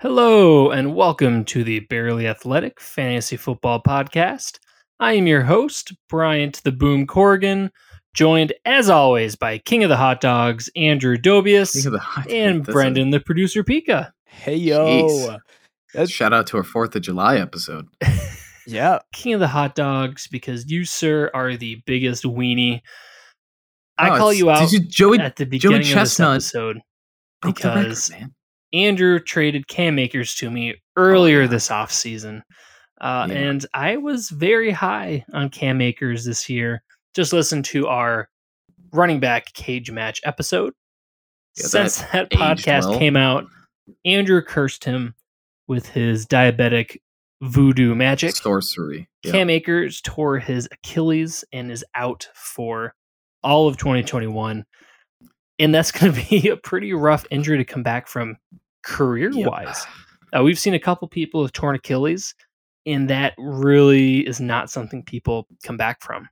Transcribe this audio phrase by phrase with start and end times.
[0.00, 4.58] Hello, and welcome to the Barely Athletic Fantasy Football Podcast.
[5.00, 7.70] I am your host, Bryant the Boom Corrigan,
[8.14, 12.30] joined as always by King of the Hot Dogs, Andrew Dobius, Think of the hot-
[12.30, 14.12] and that's a- Brendan, the producer Pika.
[14.26, 15.36] Hey yo.
[15.92, 17.86] That's- shout out to our Fourth of July episode.
[18.70, 18.98] Yeah.
[19.14, 22.82] King of the Hot Dogs, because you, sir, are the biggest weenie.
[23.96, 26.80] I Oh, call you out Did you, Joey, at the beginning of this Chestnut episode
[27.40, 28.34] broke the record, because man.
[28.72, 32.42] Andrew traded Cam Akers to me earlier this offseason.
[33.00, 33.34] Uh, Yeah.
[33.36, 36.82] And I was very high on Cam Akers this year.
[37.14, 38.28] Just listen to our
[38.92, 40.72] running back cage match episode.
[41.56, 42.98] Yeah, Since that, aged podcast well.
[42.98, 43.46] came out,
[44.04, 45.14] Andrew cursed him
[45.66, 46.96] with his diabetic
[47.40, 48.34] voodoo magic.
[48.36, 49.08] sorcery.
[49.24, 49.32] Yeah.
[49.32, 52.94] Cam Akers tore his Achilles and is out for
[53.42, 54.64] all of 2021.
[55.58, 58.36] And that's going to be a pretty rough injury to come back from
[58.84, 59.48] career Yep.
[59.48, 59.86] wise.
[60.36, 62.34] Uh, we've seen a couple people with torn Achilles,
[62.86, 66.28] and that really is not something people come back from.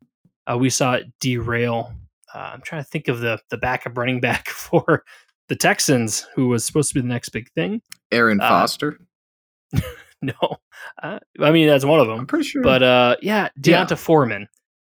[0.51, 1.93] Uh, we saw it derail.
[2.35, 5.03] Uh, I'm trying to think of the the backup running back for
[5.49, 7.81] the Texans, who was supposed to be the next big thing.
[8.13, 8.99] Aaron uh, Foster.
[10.23, 10.57] No,
[11.03, 12.21] uh, I mean that's one of them.
[12.21, 12.63] I'm pretty sure.
[12.63, 13.85] But uh, yeah, Yeah.
[13.85, 14.49] D'Onta Foreman.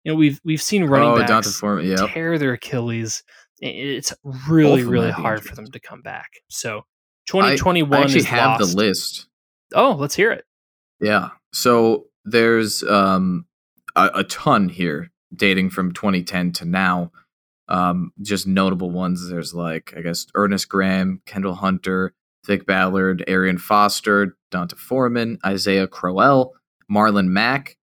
[0.04, 1.86] You know, we've we've seen running oh, backs Foreman.
[1.86, 2.10] Yep.
[2.12, 3.22] tear their Achilles.
[3.62, 6.30] I- It's really, really hard for them to come back.
[6.48, 6.82] So, I
[7.26, 8.70] 2021 actually have lost.
[8.72, 9.28] the list.
[9.74, 10.44] Oh, let's hear it.
[11.00, 11.30] Yeah.
[11.52, 13.46] So there's um
[13.96, 17.10] a, a ton here dating from 2010 to now.
[17.68, 19.28] Um, just notable ones.
[19.30, 22.12] There's like I guess Ernest Graham, Kendall Hunter,
[22.46, 26.54] Vic Ballard, Arian Foster, D'Onta Foreman, Isaiah Crowell,
[26.90, 27.76] Marlon Mack.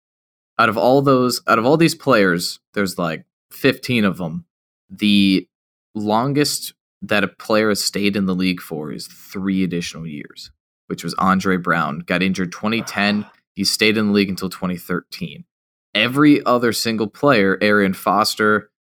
[0.60, 4.46] Out of all those, out of all these players, there's like 15 of them.
[4.90, 5.48] The
[5.96, 10.52] longest that a player has stayed in the league for is three additional years,
[10.88, 12.00] which was Andre Brown.
[12.00, 13.24] Got injured 2010.
[13.26, 13.32] Ah.
[13.56, 15.44] He stayed in the league until 2013.
[15.96, 18.72] Every other single player, Arian Foster,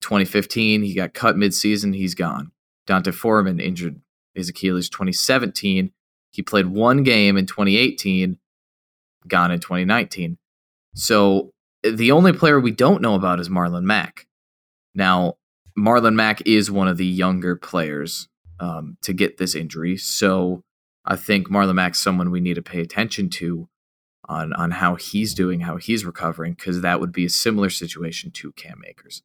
[0.00, 1.94] 2015, he got cut midseason.
[1.94, 2.52] He's gone.
[2.86, 4.00] D'Onta Foreman injured
[4.34, 5.92] his Achilles 2017.
[6.30, 8.38] He played one game in 2018,
[9.26, 10.38] gone in 2019.
[10.94, 11.50] So
[11.82, 14.26] the only player we don't know about is Marlon Mack.
[14.94, 15.34] Now,
[15.78, 18.28] Marlon Mack is one of the younger players
[18.60, 19.96] um, to get this injury.
[19.96, 20.62] So
[21.04, 23.68] I think Marlon Mack's someone we need to pay attention to
[24.28, 28.30] on on how he's doing, how he's recovering, because that would be a similar situation
[28.32, 29.22] to Cam Akers.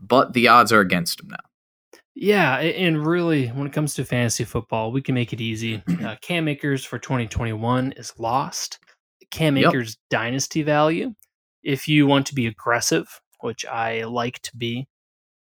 [0.00, 1.36] But the odds are against him now.
[2.16, 5.82] Yeah, and really, when it comes to fantasy football, we can make it easy.
[6.00, 8.78] Uh, Cam Akers for 2021 is lost.
[9.30, 9.74] Cam Yep.
[10.08, 11.14] Dynasty value,
[11.62, 14.88] if you want to be aggressive, which I like to be,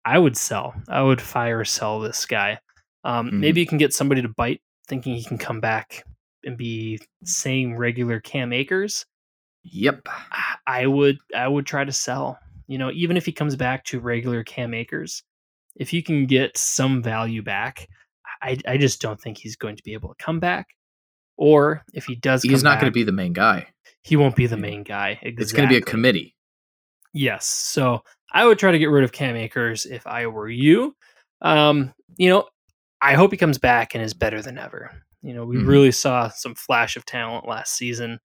[0.05, 0.75] I would sell.
[0.89, 2.59] I would fire sell this guy.
[3.05, 3.33] Um, Mhm.
[3.41, 6.05] Maybe you can get somebody to bite, thinking he can come back
[6.45, 9.07] and be same regular Cam Akers.
[9.63, 10.09] Yep.
[10.67, 12.39] I- would I would try to sell.
[12.67, 15.23] You know, even if he comes back to regular Cam Akers,
[15.77, 17.89] if you can get some value back,
[18.43, 20.69] I I just don't think he's going to be able to come back.
[21.37, 23.69] Or if he does, He's not going to be the main guy.
[24.03, 25.19] He won't be the main guy.
[25.23, 26.37] It's going to be a committee.
[27.13, 27.47] Yes.
[27.47, 30.97] So I would try to get rid of Cam Akers if I were you.
[31.43, 32.49] Um, you know,
[33.01, 34.91] I hope he comes back and is better than ever.
[35.23, 35.67] You know, we Mhm.
[35.67, 38.19] really saw some flash of talent last season,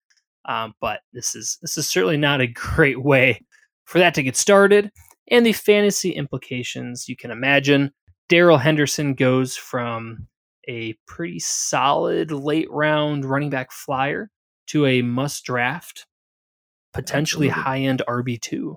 [0.45, 3.41] um, but this is this is certainly not a great way
[3.85, 4.91] for that to get started.
[5.31, 7.91] And the fantasy implications you can imagine.
[8.29, 10.27] Darrell Henderson goes from
[10.67, 14.29] a pretty solid late round running back flyer
[14.67, 16.05] to a must draft,
[16.93, 18.75] potentially high end RB2.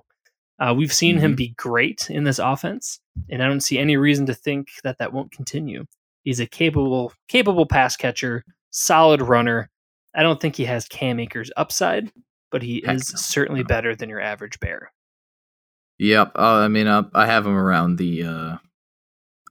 [0.63, 1.37] Uh, we've seen him Mhm.
[1.37, 5.11] be great in this offense, and I don't see any reason to think that that
[5.11, 5.85] won't continue.
[6.23, 9.69] He's a capable capable pass catcher, solid runner.
[10.15, 12.11] I don't think he has Cam Akers upside,
[12.49, 13.67] but he Heck is no, certainly no.
[13.67, 14.93] better than your average bear.
[15.99, 16.31] Yep.
[16.35, 18.57] Uh, I mean, uh, I have him around the, uh,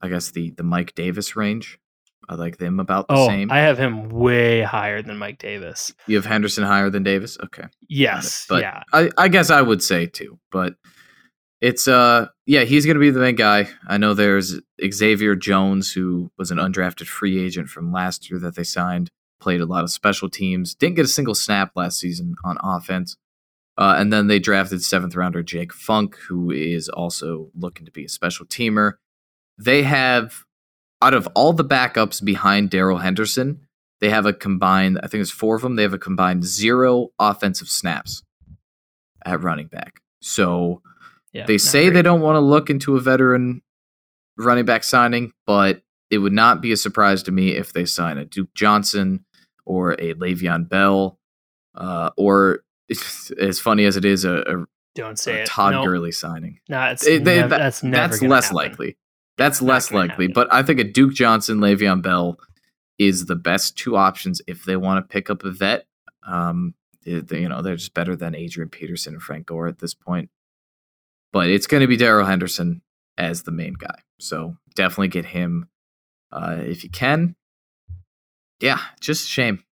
[0.00, 1.79] I guess the the Mike Davis range.
[2.29, 3.50] I like them about the Oh, same.
[3.53, 5.93] I have him way higher than Mike Davis.
[6.06, 7.37] you have Henderson higher than Davis.
[7.44, 7.65] Okay.
[7.88, 10.76] Yes, but- yeah, I, I guess I would say too, but
[11.62, 13.69] it's uh yeah he's gonna be the main guy.
[13.87, 14.61] I know there's
[14.93, 19.11] Xavier Jones who was an undrafted free agent from last year that they signed,
[19.41, 23.17] played a lot of special teams, didn't get a single snap last season on offense,
[23.79, 28.05] uh, and then they drafted seventh rounder Jake Funk who is also looking to be
[28.05, 28.94] a special teamer.
[29.56, 30.43] They have
[31.00, 33.61] out of all the backups behind Darrell Henderson,
[34.00, 35.76] they have a combined I think it's four of them.
[35.76, 38.25] They have a combined zero offensive snaps
[39.25, 40.00] at running back.
[40.20, 40.82] So
[41.32, 41.46] yeah.
[41.46, 41.94] they say great.
[41.94, 43.62] they don't want to look into a veteran
[44.37, 48.19] running back signing, but it would not be a surprise to me if they sign
[48.19, 49.25] a Duke Johnson
[49.64, 51.19] or a Le'Veon Bell,
[51.75, 52.64] uh, or
[53.40, 54.64] as funny as it is, a, a,
[54.94, 55.46] Don't say a it.
[55.46, 55.87] Todd Nope.
[55.87, 56.58] Gurley signing.
[56.69, 58.56] No, it's It- they- nev- that- that's never That's less happen.
[58.56, 58.96] likely.
[59.38, 60.26] That's Not less likely.
[60.26, 60.32] happen.
[60.34, 62.38] But I think a Duke Johnson, Le'Veon Bell
[62.99, 65.87] is the best two options if they want to pick up a vet.
[66.26, 66.75] Um,
[67.05, 70.29] they- you know, they're just better than Adrian Peterson and Frank Gore at this point.
[71.32, 72.82] But it's going to be Darrell Henderson
[73.19, 73.94] as the main guy.
[74.19, 75.69] So definitely get him
[76.31, 77.34] uh, if you can.
[78.61, 79.64] Yeah, just a shame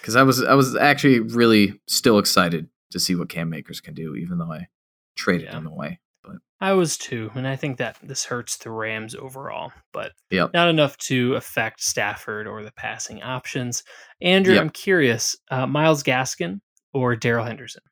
[0.00, 3.94] because I was I was actually really still excited to see what Cam Akers can
[3.94, 4.68] do, even though I
[5.16, 5.58] traded Yeah.
[5.58, 5.98] him away.
[6.22, 10.52] But I was too, and I think that this hurts the Rams overall, but Yep.
[10.54, 13.82] not enough to affect Stafford or the passing options.
[14.22, 14.62] Andrew, Yep.
[14.62, 16.60] I'm curious, uh, Myles Gaskin
[16.92, 17.82] or Darrell Henderson?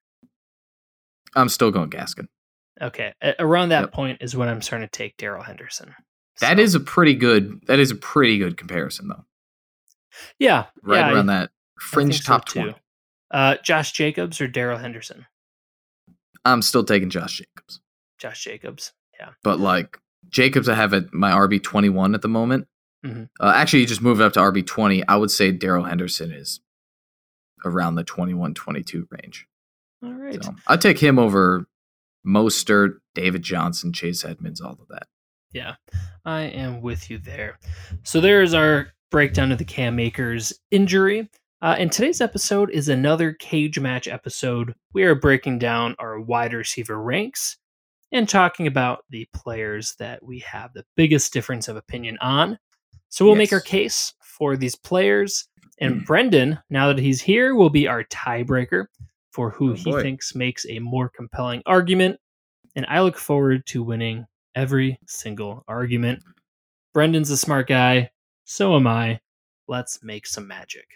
[1.34, 2.28] I'm still going Gaskin.
[2.80, 3.92] Okay, around that Yep.
[3.92, 5.94] point is when I'm starting to take Darrell Henderson.
[6.40, 7.60] That So- is a pretty good.
[7.66, 9.24] That is a pretty good comparison, though.
[10.38, 11.50] yeah, Right yeah, I- around that
[11.80, 12.60] fringe so top too.
[12.60, 12.78] twenty.
[13.30, 15.26] Uh, Josh Jacobs or Darrell Henderson?
[16.44, 17.80] I'm still taking Josh Jacobs,
[18.18, 18.92] Josh Jacobs.
[19.18, 19.30] Yeah.
[19.42, 22.68] but like Jacobs, I have at my RB twenty one at the moment.
[23.04, 23.30] Mhm.
[23.40, 25.06] Uh, actually, you just moved up to RB twenty.
[25.08, 26.60] I would say Darrell Henderson is
[27.64, 29.46] around the 21-22 range.
[30.02, 30.42] All right.
[30.44, 31.66] So I'd take him over
[32.26, 35.06] Mostert, David Johnson, Chase Edmonds, all of that.
[35.52, 35.74] Yeah,
[36.24, 37.58] I am with you there.
[38.02, 41.30] So there's our breakdown of the Cam Akers injury.
[41.62, 44.74] Uh, and today's episode is another cage match episode.
[44.92, 47.56] We are breaking down our wide receiver ranks
[48.12, 52.58] and talking about the players that we have the biggest difference of opinion on.
[53.08, 55.48] So we'll make our case for these players.
[55.80, 58.86] And Brendan, now that he's here, will be our tiebreaker
[59.36, 60.00] for who Oh, he boy.
[60.00, 62.18] thinks makes a more compelling argument.
[62.74, 64.24] And I look forward to winning
[64.54, 66.22] every single argument.
[66.94, 68.10] Brendan's a smart guy.
[68.44, 69.20] So am I.
[69.68, 70.86] Let's make some magic.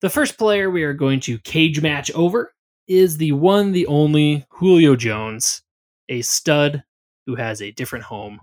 [0.00, 2.54] The first player we are going to cage match over
[2.88, 5.62] is the one, the only Julio Jones,
[6.08, 6.82] a stud
[7.26, 8.40] who has a different home.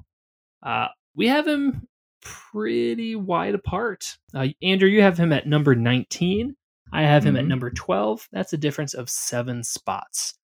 [0.61, 1.87] Uh, we have him
[2.21, 4.17] pretty wide apart.
[4.35, 6.55] Uh, Andrew, you have him at number 19.
[6.91, 7.49] I have him at Mhm.
[7.49, 8.27] number 12.
[8.31, 10.35] That's a difference of seven spots.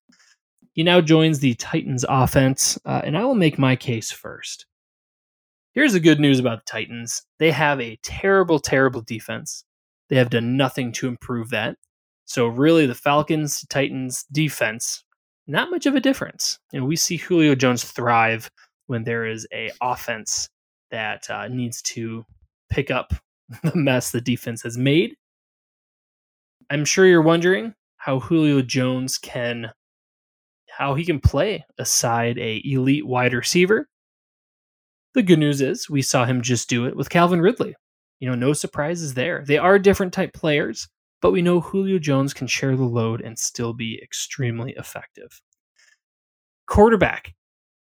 [0.72, 4.66] He now joins the Titans offense, uh, and I will make my case first.
[5.72, 9.64] Here's the good news about the Titans they have a terrible, terrible defense.
[10.08, 11.76] They have done nothing to improve that.
[12.26, 15.04] So, really, the Falcons Titans defense,
[15.46, 16.58] not much of a difference.
[16.72, 18.50] You know, we see Julio Jones thrive
[18.86, 20.48] when there is a offense
[20.90, 22.24] that uh, needs to
[22.70, 23.12] pick up
[23.62, 25.16] the mess the defense has made.
[26.70, 29.70] I'm sure you're wondering how Julio Jones can
[30.68, 33.88] how he can play aside a elite wide receiver.
[35.14, 37.76] The good news is we saw him just do it with Calvin Ridley.
[38.18, 39.44] You know, no surprises there.
[39.46, 40.88] They are different type players,
[41.22, 45.40] but we know Julio Jones can share the load and still be extremely effective.
[46.66, 47.34] Quarterback.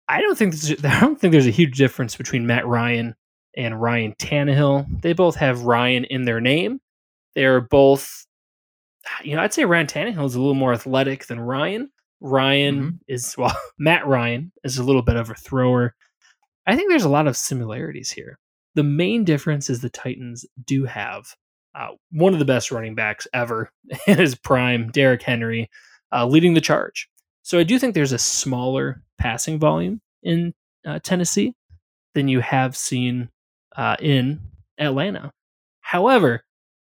[0.08, 0.54] I don't think
[0.86, 3.16] I don't think there's a huge difference between Matt Ryan
[3.56, 5.02] and Ryan Tannehill.
[5.02, 6.80] They both have Ryan in their name.
[7.34, 8.27] They are both,
[9.24, 11.90] you know, I'd say Ryan Tannehill is a little more athletic than Ryan.
[12.22, 13.00] Ryan Mhm.
[13.08, 15.96] is well, Matt Ryan is a little bit of a thrower.
[16.66, 18.40] I think there's a lot of similarities here.
[18.76, 21.34] The main difference is the Titans do have
[21.76, 23.72] uh, one of the best running backs ever
[24.08, 25.70] in his prime, Derrick Henry,
[26.12, 27.08] uh, leading the charge.
[27.44, 30.54] So I do think there's a smaller passing volume in
[30.86, 31.54] uh, Tennessee
[32.16, 33.30] than you have seen
[33.76, 34.40] uh, in
[34.80, 35.32] Atlanta.
[35.82, 36.44] However,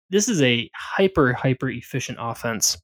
[0.09, 2.77] this is a hyper, hyper efficient offense.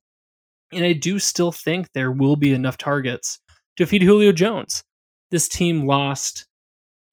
[0.72, 3.40] And I do still think there will be enough targets
[3.78, 4.84] to feed Julio Jones.
[5.32, 6.46] This team lost.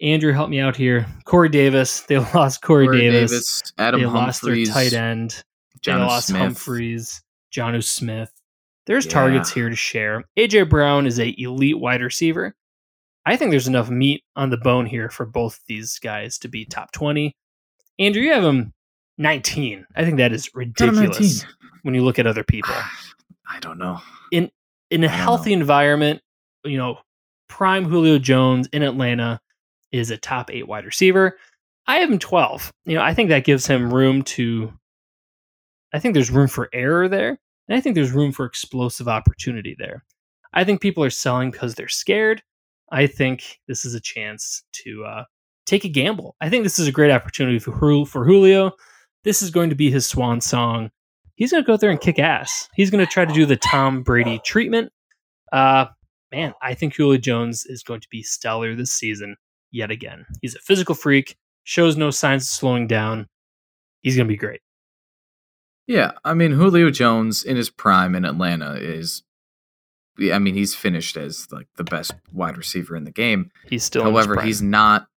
[0.00, 1.06] Andrew, help me out here.
[1.24, 2.00] Corey Davis.
[2.02, 3.62] They lost Corey, Corey Davis.
[3.78, 5.44] Adam they lost their tight end.
[5.84, 6.40] They Jonnu lost Smith.
[6.40, 7.22] Humphries,
[7.54, 8.30] Jonnu Smith.
[8.86, 9.12] There's Yeah.
[9.12, 10.24] targets here to share.
[10.38, 12.54] AJ Brown is a elite wide receiver.
[13.26, 16.64] I think there's enough meat on the bone here for both these guys to be
[16.64, 17.34] top 20.
[17.98, 18.72] Andrew, you have him
[19.20, 19.86] 19.
[19.94, 21.44] I think that is ridiculous
[21.82, 22.74] when you look at other people.
[23.48, 24.00] I don't know.
[24.32, 24.50] In
[24.90, 25.22] in a don't know.
[25.22, 26.22] healthy environment,
[26.64, 26.98] you know,
[27.48, 29.40] prime Julio Jones in Atlanta
[29.92, 31.36] is a top eight wide receiver.
[31.86, 32.72] I have him 12.
[32.86, 34.72] You know, I think that gives him room to,
[35.92, 37.38] I think there's room for error there.
[37.68, 40.04] And I think there's room for explosive opportunity there.
[40.52, 42.42] I think people are selling because they're scared.
[42.92, 45.24] I think this is a chance to uh,
[45.66, 46.36] take a gamble.
[46.40, 47.72] I think this is a great opportunity for,
[48.06, 48.72] for Julio.
[49.24, 50.90] This is going to be his swan song.
[51.34, 52.68] He's going to go there and kick ass.
[52.74, 54.92] He's going to try to do the Tom Brady treatment.
[55.52, 55.86] Uh,
[56.30, 59.36] man, I think Julio Jones is going to be stellar this season
[59.70, 60.26] yet again.
[60.42, 61.36] He's a physical freak.
[61.64, 63.26] shows no signs of slowing down.
[64.02, 64.60] He's going to be great.
[65.86, 69.24] Yeah, I mean Julio Jones in his prime in Atlanta is
[70.32, 73.50] I mean he's finished as like the best wide receiver in the game.
[73.68, 75.08] He's still However, he's not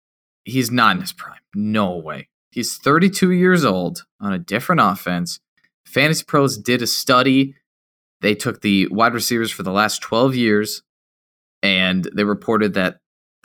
[0.45, 1.39] he's not in his prime.
[1.53, 2.27] No way.
[2.53, 5.39] He's 32 years old on a different offense.
[5.87, 7.55] Fantasy Pros did a study.
[8.21, 10.83] They took the wide receivers for the last 12 years
[11.63, 12.99] and they reported that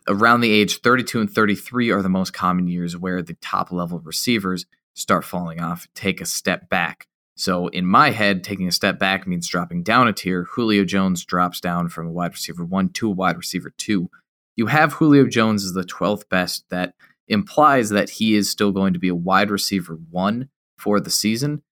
[0.09, 3.99] around the age 32 and 33 are the most common years where the top level
[4.01, 7.07] receivers start falling off, take a step back.
[7.37, 10.45] So in my head, taking a step back means dropping down a tier.
[10.45, 14.11] Julio Jones drops down from a wide receiver one to a wide receiver two.
[14.57, 16.65] You have Julio Jones as the 12th best.
[16.71, 16.95] That
[17.29, 21.63] implies that he is still going to be a wide receiver one for the season.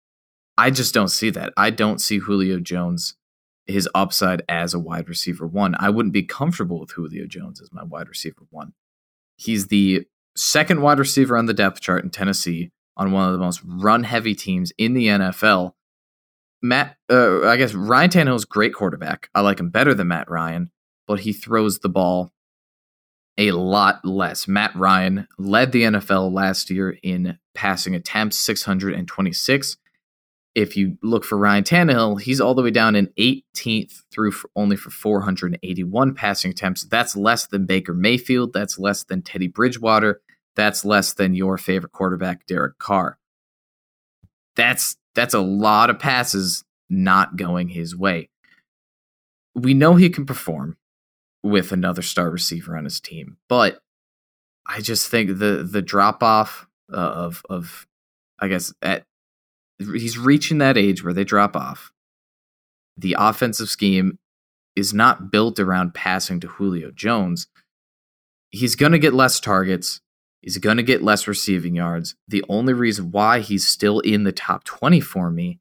[0.59, 1.53] I just don't see that.
[1.57, 3.17] I don't see Julio Jones,
[3.67, 5.75] his upside as a wide receiver one.
[5.79, 8.73] I wouldn't be comfortable with Julio Jones as my wide receiver one.
[9.37, 13.39] He's the second wide receiver on the depth chart in Tennessee on one of the
[13.39, 15.73] most run heavy teams in the NFL.
[16.63, 19.29] Matt, uh, I guess Ryan Tannehill's great quarterback.
[19.35, 20.71] I like him better than Matt Ryan,
[21.07, 22.33] but he throws the ball
[23.39, 24.49] a lot less.
[24.49, 29.77] Matt Ryan led the NFL last year in passing attempts, 626.
[30.55, 34.49] If you look for Ryan Tannehill, he's all the way down in 18th through for
[34.57, 36.85] only for 481 passing attempts.
[36.85, 38.55] That's less than Baker Mayfield.
[38.55, 40.23] That's less than Teddy Bridgewater
[40.57, 43.19] that's less than your favorite quarterback, Derek Carr.
[44.57, 48.31] That's that's a lot of passes not going his way.
[49.55, 50.77] We know he can perform
[51.47, 53.81] with another star receiver on his team, but
[54.67, 57.87] I just think the the drop off uh, of of
[58.39, 59.05] I guess at
[59.79, 61.93] he's reaching that age where they drop off.
[62.97, 64.19] The offensive scheme
[64.75, 67.47] is not built around passing to Julio Jones.
[68.51, 70.01] He's going to get less targets.
[70.41, 72.15] He's going to get less receiving yards.
[72.29, 75.59] The only reason why he's still in the top 20 for me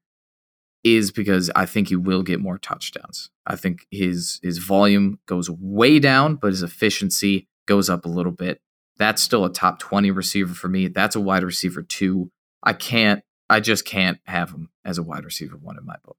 [0.85, 3.31] is because I think he will get more touchdowns.
[3.47, 8.31] I think his his volume goes way down, but his efficiency goes up a little
[8.31, 8.61] bit.
[8.97, 10.87] That's still a top 20 receiver for me.
[10.87, 12.31] That's a wide receiver 2.
[12.63, 16.17] I can't I just can't have him as a wide receiver 1 in my book.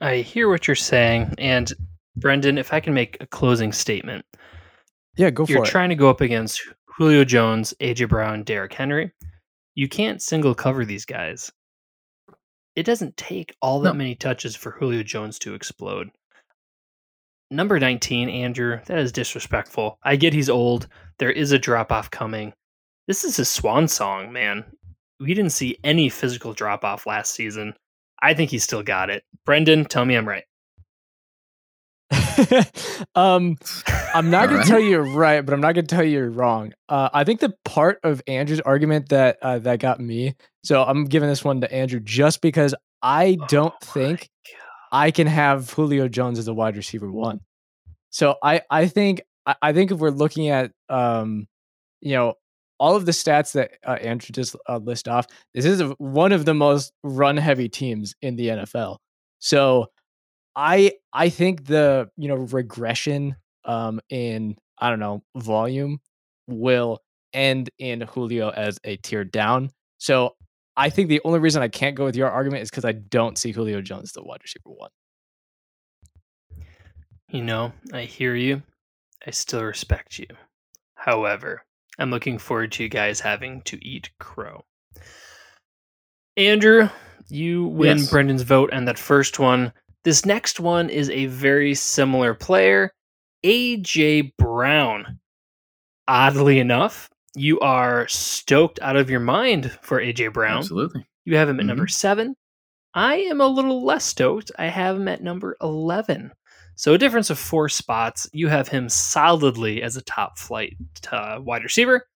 [0.00, 1.72] I hear what you're saying and
[2.16, 4.24] Brendan, if I can make a closing statement.
[5.16, 5.54] Yeah, go for it.
[5.54, 5.68] You're it.
[5.68, 9.12] trying to go up against Julio Jones, AJ Brown, Derrick Henry.
[9.74, 11.52] You can't single cover these guys.
[12.78, 13.98] It doesn't take all that No.
[13.98, 16.10] many touches for Julio Jones to explode.
[17.50, 19.98] Number 19, Andrew, that is disrespectful.
[20.04, 20.86] I get he's old.
[21.18, 22.52] There is a drop off coming.
[23.08, 24.64] This is his swan song, man.
[25.18, 27.74] We didn't see any physical drop off last season.
[28.22, 29.24] I think he's still got it.
[29.44, 30.44] Brendan, tell me I'm right.
[33.14, 33.56] um,
[34.14, 34.66] I'm not going Alright.
[34.66, 36.72] to tell you you're right, but I'm not going to tell you you're wrong.
[36.88, 40.34] Uh, I think the part of Andrew's argument that uh, that got me.
[40.64, 44.28] So I'm giving this one to Andrew just because I don't Oh think
[44.92, 47.40] I can have Julio Jones as a wide receiver one.
[48.10, 51.46] So I I think I, I think if we're looking at um
[52.00, 52.34] you know
[52.80, 56.32] all of the stats that uh, Andrew just uh, list off, this is a, one
[56.32, 58.98] of the most run heavy teams in the NFL.
[59.40, 59.88] So
[60.58, 66.00] I I think the you know regression um in I don't know volume
[66.48, 67.00] will
[67.32, 69.70] end in Julio as a tier down.
[69.98, 70.34] So
[70.76, 73.38] I think the only reason I can't go with your argument is because I don't
[73.38, 74.90] see Julio Jones the wide receiver one.
[77.28, 78.62] You know, I hear you.
[79.24, 80.26] I still respect you.
[80.94, 81.62] However,
[81.98, 84.64] I'm looking forward to you guys having to eat crow.
[86.36, 86.88] Andrew,
[87.28, 88.10] you win Yes.
[88.10, 89.72] Brendan's vote and that first one.
[90.04, 92.92] This next one is a very similar player,
[93.44, 95.18] AJ Brown.
[96.06, 100.58] Oddly enough, you are stoked out of your mind for AJ Brown.
[100.58, 101.06] Absolutely.
[101.24, 102.34] You have him at number seven.
[102.94, 104.50] I am a little less stoked.
[104.58, 106.32] I have him at number 11.
[106.74, 108.28] So a difference of four spots.
[108.32, 110.76] You have him solidly as a top flight
[111.10, 112.06] uh, wide receiver.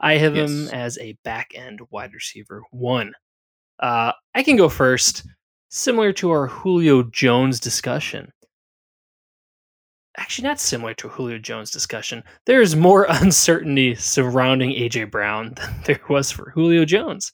[0.00, 3.12] I have him as a back end wide receiver one.
[3.78, 5.24] Uh, I can go first,
[5.74, 8.30] similar to our Julio Jones discussion.
[10.18, 12.22] Actually, not similar to Julio Jones discussion.
[12.44, 17.32] There's more uncertainty surrounding AJ Brown than there was for Julio Jones.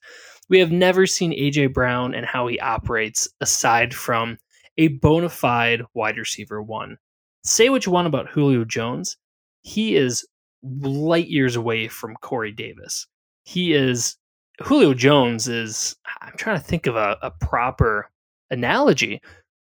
[0.48, 4.38] We have never seen AJ Brown and how he operates aside from
[4.78, 6.96] a bona fide wide receiver one.
[7.42, 9.16] Say what you want about Julio Jones,
[9.62, 10.24] he is
[10.62, 13.08] light years away from Corey Davis.
[13.42, 14.16] He is
[14.62, 18.10] Julio Jones is I'm trying to think of a, a proper
[18.50, 19.20] analogy.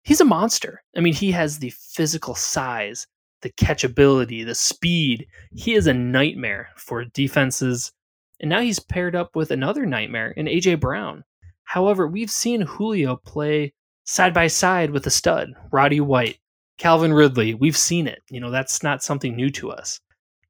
[0.03, 0.81] He's a monster.
[0.95, 3.05] I mean, he has the physical size,
[3.41, 5.27] the catchability, the speed.
[5.55, 7.91] He is a nightmare for defenses.
[8.39, 11.23] And now he's paired up with another nightmare in AJ Brown.
[11.65, 13.73] However, we've seen Julio play
[14.05, 16.39] side by side with a stud, Roddy White,
[16.79, 17.53] Calvin Ridley.
[17.53, 18.23] We've seen it.
[18.29, 19.99] You know, that's not something new to us.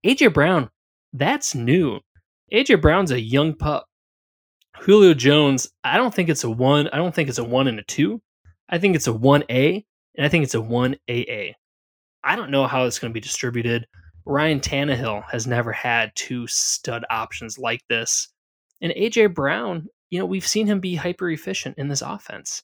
[0.05, 0.69] AJ Brown,
[1.11, 1.99] that's new.
[2.53, 3.88] AJ Brown's a young pup.
[4.77, 6.87] Julio Jones, I don't think it's a one.
[6.89, 8.21] I don't think it's a one and a two.
[8.69, 9.85] I think it's a 1A
[10.15, 11.53] and I think it's a 1AA.
[12.23, 13.87] I don't know how it's going to be distributed.
[14.25, 18.27] Ryan Tannehill has never had two stud options like this.
[18.81, 22.61] And AJ Brown, you know, we've seen him be hyper efficient in this offense.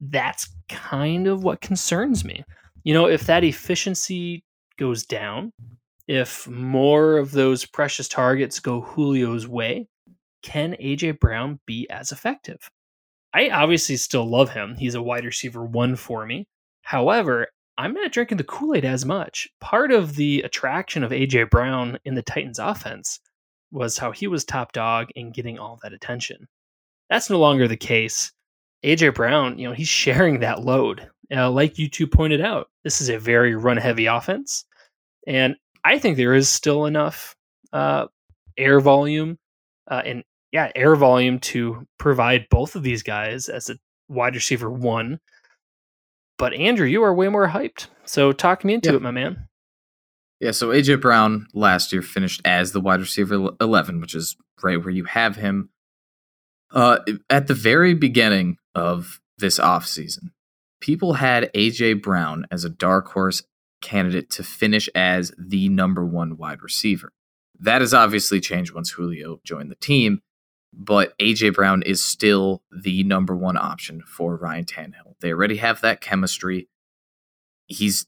[0.00, 2.44] That's kind of what concerns me.
[2.84, 4.44] You know, if that efficiency
[4.78, 5.52] goes down,
[6.06, 9.88] if more of those precious targets go Julio's way,
[10.42, 12.70] can AJ Brown be as effective?
[13.34, 14.76] I obviously still love him.
[14.76, 16.46] He's a wide receiver one for me.
[16.82, 19.48] However, I'm not drinking the Kool Aid as much.
[19.60, 23.20] Part of the attraction of AJ Brown in the Titans offense
[23.70, 26.48] was how he was top dog in getting all that attention.
[27.10, 28.32] That's no longer the case.
[28.84, 31.08] AJ Brown, you know, he's sharing that load.
[31.34, 34.64] Uh, like you two pointed out, this is a very run heavy offense.
[35.26, 37.36] And I think there is still enough
[37.72, 38.06] uh,
[38.56, 39.38] air volume
[39.88, 43.76] uh, and yeah, air volume to provide both of these guys as a
[44.08, 45.20] wide receiver one.
[46.38, 47.88] But Andrew, you are way more hyped.
[48.04, 49.48] So talk me into it, my man.
[50.40, 54.82] Yeah, so AJ Brown last year finished as the wide receiver 11, which is right
[54.82, 55.70] where you have him.
[56.70, 60.30] Uh, at the very beginning of this offseason,
[60.80, 63.42] people had AJ Brown as a dark horse
[63.80, 67.12] candidate to finish as the number one wide receiver.
[67.58, 70.20] That has obviously changed once Julio joined the team
[70.72, 75.14] but AJ Brown is still the number one option for Ryan Tannehill.
[75.20, 76.68] They already have that chemistry.
[77.66, 78.06] He's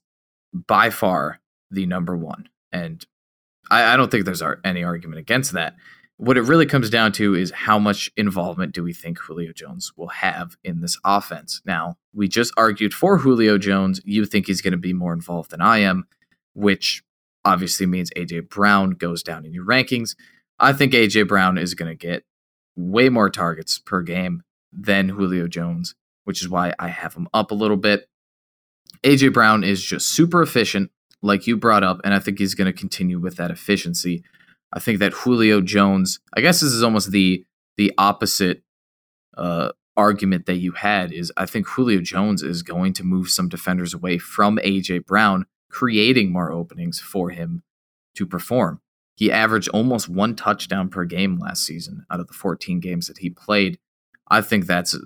[0.52, 1.40] by far
[1.70, 2.48] the number one.
[2.72, 3.04] And
[3.70, 5.74] I, I don't think there's any argument against that.
[6.16, 9.92] What it really comes down to is how much involvement do we think Julio Jones
[9.96, 11.62] will have in this offense?
[11.64, 14.02] Now, we just argued for Julio Jones.
[14.04, 16.06] You think he's going to be more involved than I am,
[16.52, 17.02] which
[17.44, 20.14] obviously means AJ Brown goes down in your rankings.
[20.58, 22.24] I think AJ Brown is going to get
[22.80, 27.50] way more targets per game than Julio Jones, which is why I have him up
[27.50, 28.08] a little bit.
[29.04, 30.90] AJ Brown is just super efficient,
[31.22, 34.24] like you brought up, and I think he's going to continue with that efficiency.
[34.72, 37.44] I think that Julio Jones, I guess this is almost the
[37.76, 38.62] the opposite
[39.36, 43.48] uh, argument that you had is I think Julio Jones is going to move some
[43.48, 47.62] defenders away from AJ Brown, creating more openings for him
[48.16, 48.80] to perform.
[49.20, 53.18] He averaged almost one touchdown per game last season out of the 14 games that
[53.18, 53.78] he played.
[54.30, 54.96] I think that's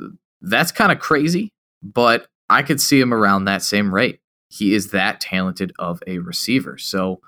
[0.41, 1.51] that's kind of crazy,
[1.83, 4.21] but I could see him around that same rate.
[4.49, 6.79] He is that talented of a receiver.
[6.79, 7.23] So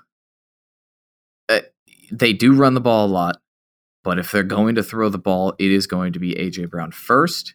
[1.49, 1.59] uh,
[2.09, 3.41] they do run the ball a lot,
[4.05, 6.91] but if they're going to throw the ball, it is going to be AJ Brown
[6.91, 7.53] first.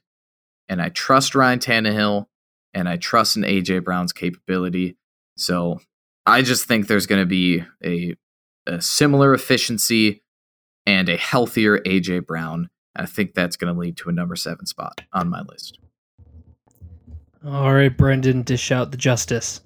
[0.69, 2.27] And I trust Ryan Tannehill
[2.75, 4.99] and I trust in AJ Brown's capability.
[5.39, 5.81] So
[6.27, 8.15] I just think there's going to be a
[8.67, 10.23] a similar efficiency
[10.87, 12.69] and a healthier AJ Brown.
[12.95, 15.79] I think that's going to lead to a number seven spot on my list.
[17.45, 19.61] All right, Brendan, dish out the justice.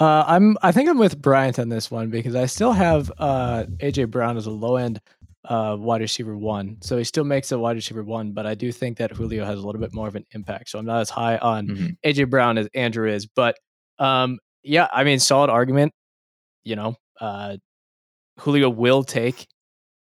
[0.00, 0.56] Uh, I'm.
[0.62, 4.36] I think I'm with Bryant on this one because I still have uh, AJ Brown
[4.36, 5.00] as a low end
[5.44, 8.32] uh, wide receiver one, so he still makes a wide receiver one.
[8.32, 10.78] But I do think that Julio has a little bit more of an impact, so
[10.78, 11.86] I'm not as high on mm-hmm.
[12.08, 13.26] AJ Brown as Andrew is.
[13.26, 13.56] But
[13.98, 15.92] um, yeah, I mean, solid argument.
[16.64, 17.58] You know, uh,
[18.40, 19.46] Julio will take,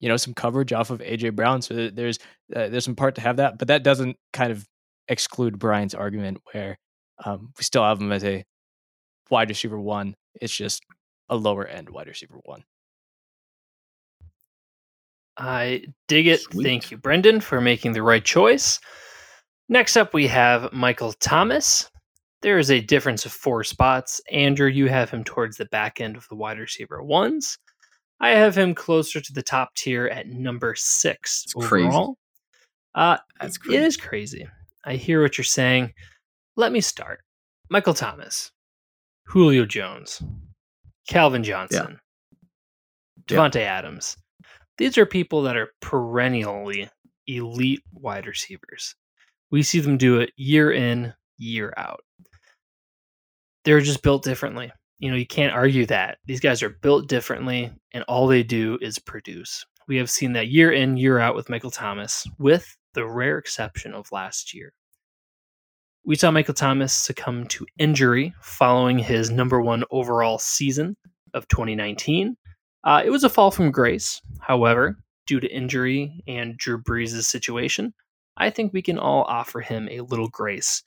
[0.01, 1.63] you know, some coverage off of AJ Brown.
[1.63, 2.19] So there's
[2.55, 4.67] uh, there's some part to have that, but that doesn't kind of
[5.09, 6.79] exclude Brian's argument where
[7.25, 8.45] um, we still have him as a
[9.31, 10.15] wide receiver one.
[10.35, 10.83] It's just
[11.29, 12.65] a lower end wide receiver one.
[15.37, 16.41] I dig it.
[16.41, 16.65] Sweet.
[16.65, 18.81] Thank you, Brendan, for making the right choice.
[19.69, 21.89] Next up, we have Michael Thomas.
[22.43, 24.21] There is a difference of four spots.
[24.31, 27.59] Andrew, you have him towards the back end of the wide receiver ones.
[28.21, 32.07] I have him closer to the top tier at number six it's overall.
[32.07, 32.17] Crazy.
[32.95, 33.77] Uh, That's crazy.
[33.77, 34.49] It is crazy.
[34.85, 35.93] I hear what you're saying.
[36.57, 37.21] Let me start.
[37.71, 38.51] Michael Thomas,
[39.27, 40.23] Julio Jones,
[41.07, 42.01] Calvin Johnson,
[43.29, 43.37] yeah.
[43.37, 43.77] Davante yeah.
[43.79, 44.17] Adams.
[44.79, 46.89] These are people that are perennially
[47.27, 48.95] elite wide receivers.
[49.51, 52.01] We see them do it year in, year out.
[53.65, 56.19] They're just built differently you know, you can't argue that.
[56.27, 59.65] These guys are built differently and all they do is produce.
[59.87, 63.95] We have seen that year in, year out with Michael Thomas, with the rare exception
[63.95, 64.73] of last year.
[66.05, 70.97] We saw Michael Thomas succumb to injury following his number one overall season
[71.35, 72.37] of 2019.
[72.85, 74.21] Uh, it was a fall from grace.
[74.41, 77.93] However, due to injury and Drew Brees' situation,
[78.37, 80.83] I think we can all offer him a little grace.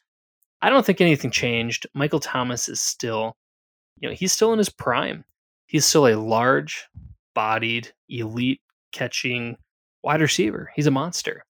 [0.61, 1.87] I don't think anything changed.
[1.93, 3.35] Michael Thomas is still,
[3.97, 5.23] you know, he's still in his prime.
[5.65, 6.87] He's still a large
[7.33, 9.57] bodied, elite catching
[10.03, 10.71] wide receiver.
[10.75, 11.43] He's a monster.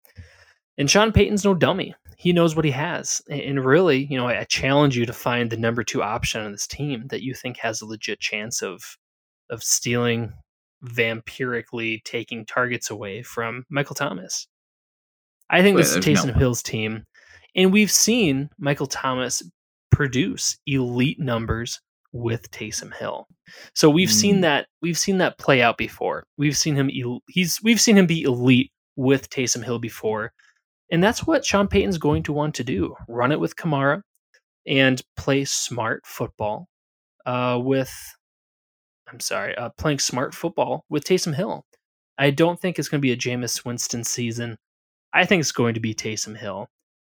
[0.77, 1.95] And Sean Payton's no dummy.
[2.17, 3.21] He knows what he has.
[3.30, 6.67] And really, you know, I challenge you to find the number two option on this
[6.67, 8.97] team that you think has a legit chance of
[9.49, 10.34] of stealing
[10.86, 14.47] vampirically taking targets away from Michael Thomas.
[15.49, 17.04] I think this is Taysom no Hill's team.
[17.56, 19.43] And we've seen Michael Thomas
[19.91, 21.82] produce elite numbers
[22.13, 23.28] with Taysom Hill.
[23.74, 24.13] So we've mm.
[24.13, 26.26] seen that we've seen that play out before.
[26.38, 26.89] We've seen him
[27.28, 30.32] he's we've seen him be elite with Taysom Hill before.
[30.91, 32.95] And that's what Sean Payton's going to want to do.
[33.08, 34.02] Run it with Kamara
[34.67, 36.67] and play smart football
[37.26, 37.93] uh, with
[39.08, 41.65] I'm sorry, uh, playing smart football with Taysom Hill.
[42.17, 44.58] I don't think it's going to be a Jameis Winston season.
[45.13, 46.67] I think it's going to be Taysom Hill.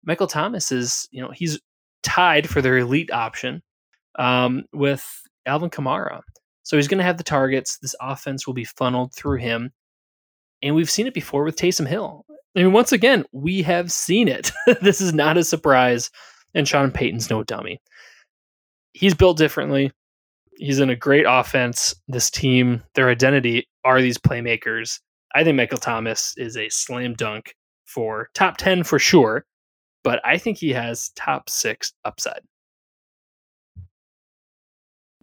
[0.04, 1.60] Michael Thomas is, you know, he's
[2.02, 3.62] tied for their elite option
[4.18, 5.04] um, with
[5.46, 6.20] Alvin Kamara.
[6.62, 7.78] So he's going to have the targets.
[7.78, 9.72] This offense will be funneled through him.
[10.62, 12.24] And we've seen it before with Taysom Hill.
[12.56, 14.50] I mean, once again, we have seen it.
[14.80, 16.10] this is not a surprise.
[16.54, 17.80] And Sean Payton's no dummy.
[18.92, 19.92] He's built differently.
[20.56, 21.94] He's in a great offense.
[22.06, 25.00] This team, their identity are these playmakers.
[25.34, 27.54] I think Michael Thomas is a slam dunk
[27.86, 29.44] for top 10 for sure,
[30.04, 32.40] but I think he has top six upside.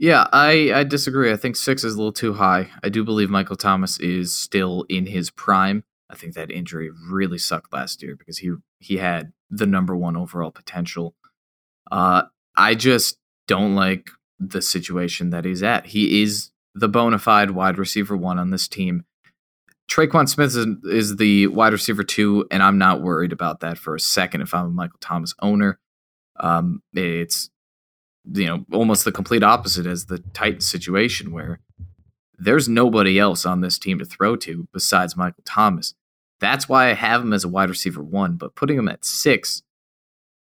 [0.02, 1.32] Yeah, I, I disagree.
[1.32, 2.70] I think six is a little too high.
[2.84, 5.84] I do believe Michael Thomas is still in his prime.
[6.10, 10.18] I think that injury really sucked last year because he he had the number one
[10.18, 11.14] overall potential.
[11.92, 12.24] Uh,
[12.58, 14.10] I just don't like
[14.40, 15.86] the situation that he's at.
[15.86, 19.06] He is the bona fide wide receiver one on this team.
[19.88, 23.94] Tre'Quan Smith is, is the wide receiver two, and I'm not worried about that for
[23.94, 25.78] a second if I'm a Michael Thomas owner.
[26.40, 27.51] Um, it's
[28.26, 31.60] you know almost the complete opposite as the Titans situation where
[32.38, 35.94] there's nobody else on this team to throw to besides Michael Thomas.
[36.40, 39.62] That's why I have him as a wide receiver one, but putting him at six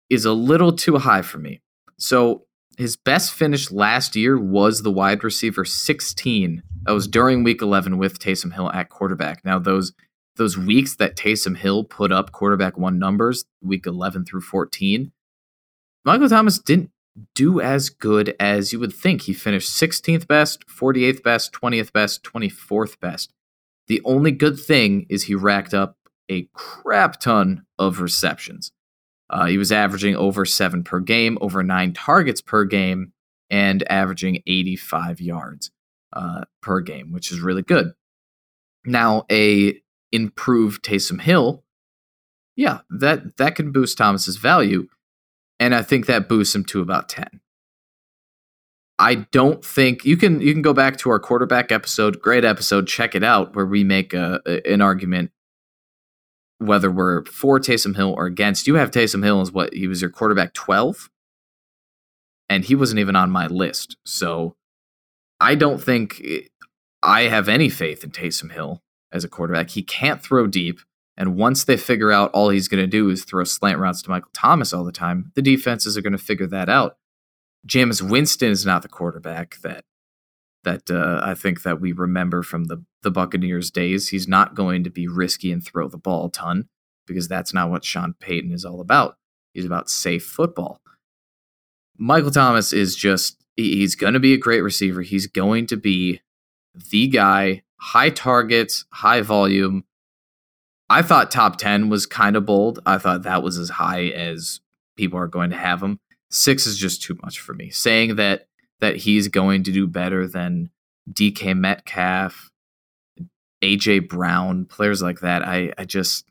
[0.08, 1.60] is a little too high for me.
[1.98, 2.46] So
[2.78, 6.62] his best finish last year was the wide receiver 16.
[6.84, 9.44] That was during week 11 with Taysom Hill at quarterback.
[9.44, 9.92] Now, those
[10.36, 15.12] those weeks that Taysom Hill put up quarterback one numbers, week 11 through 14,
[16.06, 16.90] Michael Thomas didn't
[17.34, 19.22] do as good as you would think.
[19.22, 23.32] He finished 16th best, 48th best, 20th best, 24th best.
[23.88, 25.96] The only good thing is he racked up
[26.30, 28.72] a crap ton of receptions.
[29.28, 33.12] Uh, he was averaging over seven per game, over nine targets per game,
[33.50, 35.70] and averaging 85 yards
[36.12, 37.92] uh, per game, which is really good.
[38.84, 41.64] Now, a improved Taysom Hill,
[42.56, 44.88] yeah, that that can boost Thomas's value,
[45.60, 47.40] and I think that boosts him to about 10.
[48.98, 52.86] I don't think you can you can go back to our quarterback episode, great episode,
[52.86, 55.30] check it out where we make a, an argument
[56.58, 58.68] whether we're for Taysom Hill or against.
[58.68, 61.10] You have Taysom Hill as what he was your quarterback 12
[62.48, 63.96] and he wasn't even on my list.
[64.04, 64.56] So
[65.40, 66.22] I don't think
[67.02, 69.70] I have any faith in Taysom Hill as a quarterback.
[69.70, 70.80] He can't throw deep.
[71.16, 74.10] And once they figure out all he's going to do is throw slant routes to
[74.10, 76.96] Michael Thomas all the time, the defenses are going to figure that out.
[77.66, 79.84] Jameis Winston is not the quarterback that
[80.64, 84.08] that uh, I think that we remember from the the Buccaneers days.
[84.08, 86.68] He's not going to be risky and throw the ball a ton
[87.06, 89.16] because that's not what Sean Payton is all about.
[89.54, 90.80] He's about safe football.
[91.98, 95.02] Michael Thomas is just he's going to be a great receiver.
[95.02, 96.20] He's going to be
[96.74, 99.84] the guy, high targets, high volume.
[100.92, 102.80] I thought top 10 was kind of bold.
[102.84, 104.60] I thought that was as high as
[104.96, 105.98] people are going to have him.
[106.30, 107.70] 6 is just too much for me.
[107.70, 108.46] Saying that
[108.80, 110.68] that he's going to do better than
[111.10, 112.50] DK Metcalf,
[113.62, 115.46] AJ Brown, players like that.
[115.46, 116.26] I, I just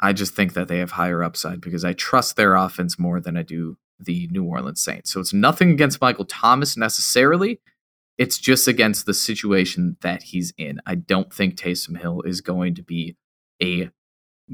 [0.00, 3.36] I just think that they have higher upside because I trust their offense more than
[3.36, 5.12] I do the New Orleans Saints.
[5.12, 7.60] So it's nothing against Michael Thomas necessarily.
[8.18, 10.80] It's just against the situation that he's in.
[10.84, 13.16] I don't think Taysom Hill is going to be
[13.62, 13.90] a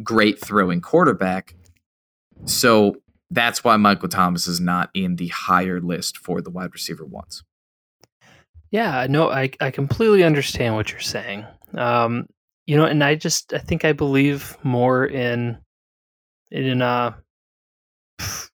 [0.02, 1.54] great throwing quarterback.
[2.44, 2.96] So
[3.30, 7.44] that's why Michael Thomas is not in the higher list for the wide receiver ones.
[8.70, 11.44] Yeah, no, I I completely understand what you're saying.
[11.74, 12.26] Um,
[12.66, 15.58] you know, and I just I think I believe more in
[16.50, 17.14] in uh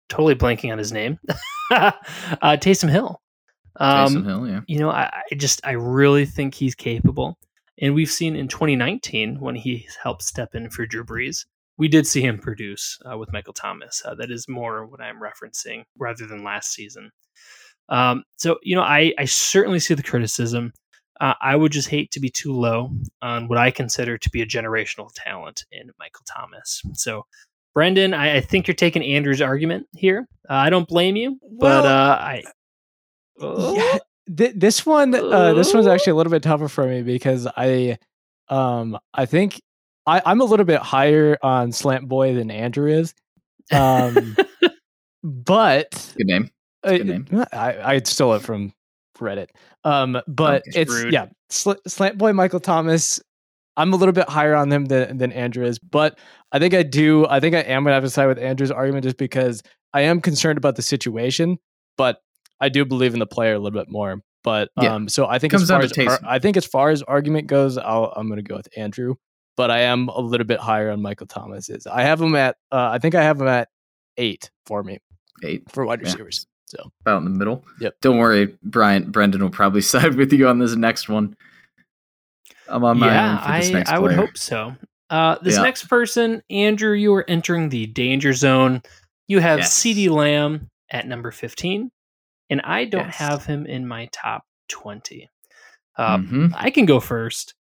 [0.09, 1.19] totally blanking on his name.
[1.71, 1.93] uh,
[2.43, 3.21] Taysom Hill.
[3.77, 4.61] Um, Taysom Hill, yeah.
[4.67, 7.39] You know, I, I just I really think he's capable,
[7.79, 11.45] and we've seen in 2019 when he helped step in for Drew Brees,
[11.79, 14.03] we did see him produce uh, with Michael Thomas.
[14.05, 17.11] Uh, that is more what I'm referencing rather than last season.
[17.89, 20.73] Um, so you know, I I certainly see the criticism.
[21.21, 22.91] Uh, I would just hate to be too low
[23.23, 26.83] on what I consider to be a generational talent in Michael Thomas.
[26.93, 27.25] So,
[27.73, 30.29] Brendan, I, I think you're taking Andrew's argument here.
[30.49, 32.43] Uh, I don't blame you, Well, but uh, I.
[33.41, 33.99] Yeah,
[34.35, 37.99] th- this one, uh, this one's actually a little bit tougher for me because I,
[38.49, 39.61] um, I think
[40.07, 43.15] I, I'm a little bit higher on Slant Boy than Andrew is.
[43.73, 44.37] Um,
[45.23, 46.51] but Good name.
[46.85, 47.47] uh, good name.
[47.53, 48.73] I, I stole it from
[49.19, 49.49] Reddit.
[49.85, 53.21] Um, but it's yeah, Sl- Slant Boy Michael Thomas.
[53.79, 56.19] I'm a little bit higher on him than than Andrew is, but
[56.53, 57.27] I think I do.
[57.27, 59.63] I think I am gonna have to side with Andrew's argument just because
[59.93, 61.59] I am concerned about the situation,
[61.97, 62.21] but
[62.61, 64.23] I do believe in the player a little bit more.
[64.45, 64.95] But Yeah.
[64.95, 67.77] um, so I think as far as ar- I think as far as argument goes,
[67.79, 69.15] I'll, I'm gonna go with Andrew.
[69.57, 71.69] But I am a little bit higher on Michael Thomas.
[71.71, 73.69] Is I have him at uh, I think I have him at
[74.19, 74.99] eight for me
[75.43, 75.65] Eight.
[75.73, 76.07] for wide Yeah.
[76.07, 76.47] receivers.
[76.67, 77.65] So About in the middle.
[77.81, 77.95] Yep.
[78.03, 79.11] Don't worry, Brian.
[79.11, 81.37] Brendan will probably side with you on this next one.
[82.69, 84.75] I'm on my yeah, own for this I, next I would hope so.
[85.09, 85.63] Uh, this Yeah.
[85.63, 88.83] next person, Andrew, you are entering the danger zone.
[89.29, 89.75] You have Yes.
[89.81, 91.91] CeeDee Lamb at number 15,
[92.51, 93.17] and I don't Yes.
[93.17, 95.29] have him in my top 20.
[95.97, 96.53] Uh, Mhm.
[96.55, 97.55] I can go first.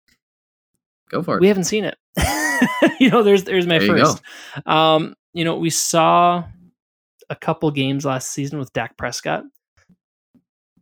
[1.09, 1.41] Go for it.
[1.41, 1.97] We haven't seen it.
[2.99, 4.21] you know, there's there's my There you first.
[4.67, 6.43] Um, you know, we saw
[7.29, 9.43] a couple games last season with Dak Prescott,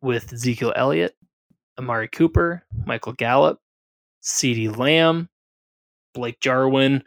[0.01, 1.15] with Ezekiel Elliott,
[1.77, 3.59] Amari Cooper, Michael Gallup,
[4.21, 5.29] CeeDee Lamb,
[6.13, 7.03] Blake Jarwin.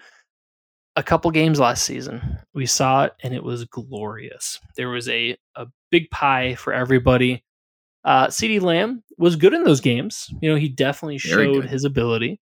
[0.96, 4.58] A couple games last season, we saw it, and it was glorious.
[4.76, 7.44] There was a a big pie for everybody.
[8.04, 10.28] Uh, CeeDee Lamb was good in those games.
[10.40, 11.70] You know, he definitely Very showed good.
[11.70, 12.40] his ability.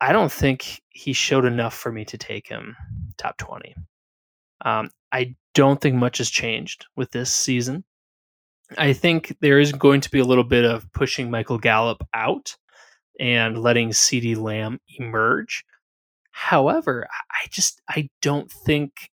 [0.00, 2.76] I don't think he showed enough for me to take him
[3.18, 3.74] top 20.
[4.64, 7.84] Um, I don't think much has changed with this season.
[8.76, 12.56] I think there is going to be a little bit of pushing Michael Gallup out
[13.18, 15.64] and letting CeeDee Lamb emerge.
[16.38, 19.10] However, I just I don't think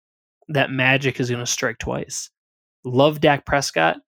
[0.48, 2.30] that magic is going to strike twice.
[2.82, 3.98] Love Dak Prescott.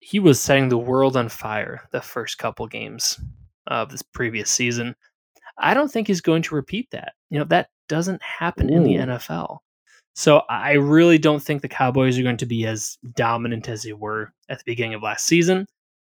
[0.00, 3.20] He was setting the world on fire the first couple games
[3.66, 4.96] of this previous season.
[5.58, 7.12] I don't think he's going to repeat that.
[7.28, 9.58] You know, that doesn't happen in the NFL.
[10.14, 13.92] So I really don't think the Cowboys are going to be as dominant as they
[13.92, 15.66] were at the beginning of last season.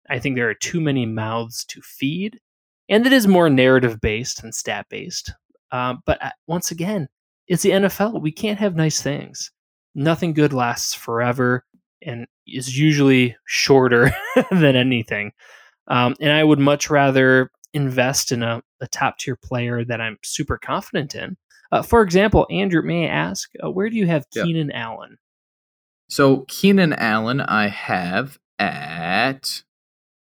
[0.08, 2.38] I think there are too many mouths to feed,
[2.88, 5.32] and it is more narrative based than stat based.
[5.74, 7.08] Um, but uh, once again,
[7.48, 8.22] it's the NFL.
[8.22, 9.50] We can't have nice things.
[9.94, 11.64] Nothing good lasts forever
[12.00, 14.14] and is usually shorter
[14.50, 15.32] than anything.
[15.88, 20.16] Um, and I would much rather invest in a, a top tier player that I'm
[20.22, 21.36] super confident in.
[21.72, 24.44] Uh, for example, Andrew, may I ask, uh, where do you have Yeah.
[24.44, 25.18] Keenan Allen?
[26.08, 29.64] So Keenan Allen, I have at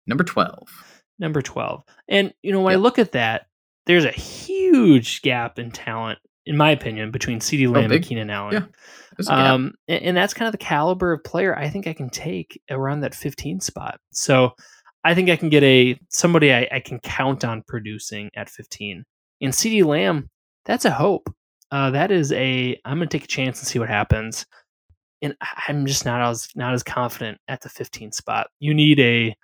[0.07, 1.03] number twelve.
[1.19, 1.85] Number 12.
[2.09, 3.47] And, you know, when I look at that,
[3.87, 8.05] there's a huge gap in talent, in my opinion, between CeeDee Lamb and.
[8.05, 8.55] Keenan Allen.
[8.55, 8.65] Yeah,
[9.17, 9.51] There's a gap.
[9.53, 12.61] Um, and, and that's kind of the caliber of player I think I can take
[12.71, 14.01] around that 15 spot.
[14.13, 14.53] So
[15.05, 19.05] I think I can get a somebody I, I can count on producing at 15.
[19.41, 20.31] And CeeDee Lamb,
[20.65, 21.35] that's a hope.
[21.71, 24.47] Uh, that is a I'm gonna take a chance and see what happens.
[25.23, 25.35] And
[25.69, 28.49] I'm just not as not as confident at the 15 spot.
[28.61, 29.35] You need a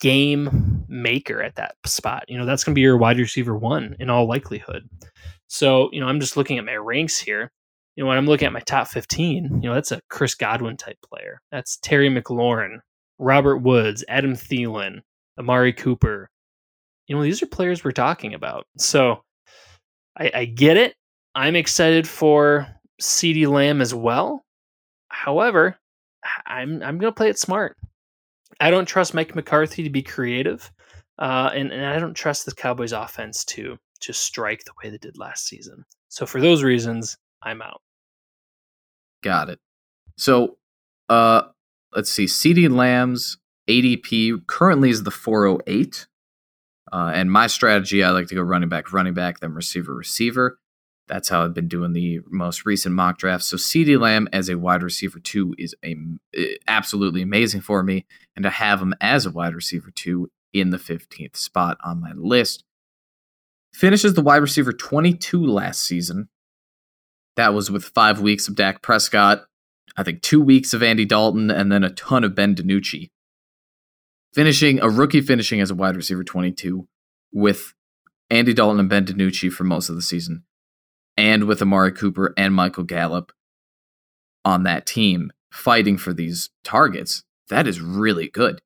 [0.00, 2.24] game maker at that spot.
[2.28, 4.88] You know, that's gonna be your wide receiver one in all likelihood.
[5.48, 7.50] So, you know, I'm just looking at my ranks here
[7.98, 10.76] you know, when I'm looking at my top 15, you know, that's a Chris Godwin
[10.76, 11.40] type player.
[11.50, 12.78] That's Terry McLaurin,
[13.18, 15.00] Robert Woods, Adam Thielen,
[15.36, 16.30] Amari Cooper.
[17.08, 18.68] You know, these are players we're talking about.
[18.76, 19.24] So
[20.16, 20.94] I, I get it.
[21.34, 22.68] I'm excited for
[23.02, 24.44] CeeDee Lamb as well.
[25.08, 25.76] However,
[26.46, 27.76] I'm I'm gonna play it smart.
[28.60, 30.70] I don't trust Mike McCarthy to be creative,
[31.18, 34.98] uh, and, and I don't trust the Cowboys offense to to strike the way they
[34.98, 35.84] did last season.
[36.08, 37.82] So for those reasons, I'm out.
[39.22, 39.58] Got it.
[40.16, 40.58] So,
[41.08, 41.42] uh,
[41.94, 42.26] let's see.
[42.26, 46.06] CeeDee Lamb's ADP currently is the 408.
[46.90, 50.58] Uh, and my strategy, I like to go running back, running back, then receiver, receiver.
[51.06, 53.46] That's how I've been doing the most recent mock drafts.
[53.46, 55.96] So CeeDee Lamb as a wide receiver two is a
[56.34, 60.70] eh, absolutely amazing for me, and to have him as a wide receiver two in
[60.70, 62.64] the 15th spot on my list.
[63.72, 66.28] Finishes the wide receiver 22 last season.
[67.36, 69.44] That was with five weeks of Dak Prescott.
[69.96, 73.10] I think two weeks of Andy Dalton and then a ton of Ben DiNucci.
[74.34, 76.86] Finishing a rookie finishing as a wide receiver 22
[77.32, 77.74] with
[78.30, 80.44] Andy Dalton and Ben DiNucci for most of the season,
[81.16, 83.32] and with Amari Cooper and Michael Gallup
[84.44, 88.60] on that team fighting for these targets, that is really good.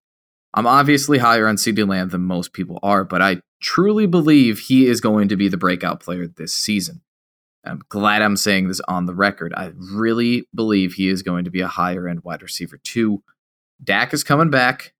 [0.54, 4.86] I'm obviously higher on CeeDee Lamb than most people are, but I truly believe he
[4.86, 7.00] is going to be the breakout player this season.
[7.64, 9.54] I'm glad I'm saying this on the record.
[9.56, 13.22] I really believe he is going to be a higher end wide receiver too.
[13.82, 14.92] Dak is coming back,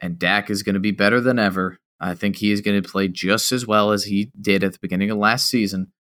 [0.00, 1.78] and Dak is going to be better than ever.
[2.00, 4.78] I think he is going to play just as well as he did at the
[4.80, 5.92] beginning of last season.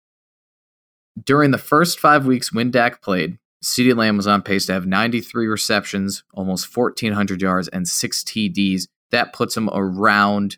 [1.23, 4.87] During the first five weeks when Dak played, CeeDee Lamb was on pace to have
[4.87, 8.87] 93 receptions, almost 1,400 yards, and six TDs.
[9.11, 10.57] That puts him around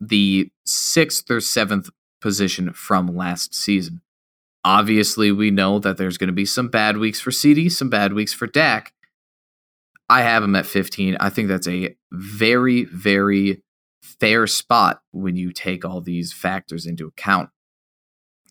[0.00, 4.00] the sixth or seventh position from last season.
[4.64, 8.12] Obviously, we know that there's going to be some bad weeks for CeeDee, some bad
[8.12, 8.92] weeks for Dak.
[10.08, 11.16] I have him at 15.
[11.20, 13.62] I think that's a very, very
[14.02, 17.50] fair spot when you take all these factors into account.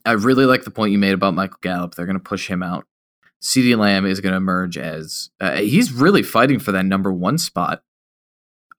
[0.05, 1.95] I really like the point you made about Michael Gallup.
[1.95, 2.85] They're going to push him out.
[3.41, 7.37] CeeDee Lamb is going to emerge as uh, he's really fighting for that number one
[7.37, 7.83] spot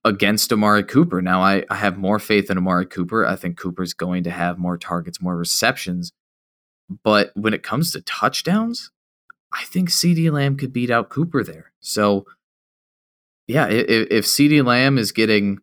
[0.05, 1.23] against Amari Cooper.
[1.23, 3.27] Now, I, I have more faith in Amari Cooper.
[3.27, 6.13] I think Cooper's going to have more targets, more receptions.
[7.03, 8.91] But when it comes to touchdowns,
[9.53, 11.73] I think CeeDee Lamb could beat out Cooper there.
[11.81, 12.27] So,
[13.47, 15.61] yeah, if, if CeeDee Lamb is getting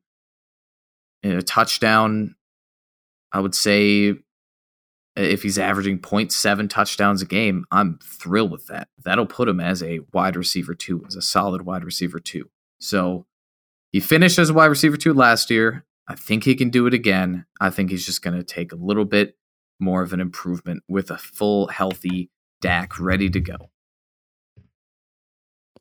[1.23, 2.35] a touchdown,
[3.31, 4.15] I would say
[5.17, 8.89] Uh, if he's averaging 0.7 touchdowns a game, I'm thrilled with that.
[9.03, 12.49] That'll put him as a wide receiver two, as a solid wide receiver two.
[12.79, 13.25] So
[13.91, 15.85] he finished as a wide receiver two last year.
[16.07, 17.45] I think he can do it again.
[17.59, 19.35] I think he's just going to take a little bit
[19.79, 22.29] more of an improvement with a full, healthy
[22.61, 23.69] Dak ready to go.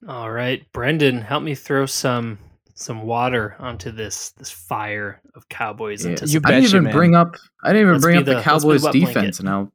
[0.06, 2.38] All right, Brendan, help me throw some
[2.78, 6.04] some water onto this this fire of Cowboys.
[6.04, 6.16] Yeah.
[6.24, 6.92] You I didn't even man.
[6.92, 7.34] bring up.
[7.64, 9.40] I didn't even Let's bring up the- the, Cowboys wet defense blanket.
[9.40, 9.72] and how